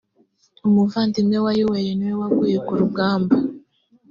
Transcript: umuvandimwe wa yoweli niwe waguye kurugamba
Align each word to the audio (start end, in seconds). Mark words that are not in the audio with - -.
umuvandimwe 0.67 1.37
wa 1.45 1.51
yoweli 1.59 1.91
niwe 1.97 2.15
waguye 2.21 2.57
kurugamba 2.67 3.35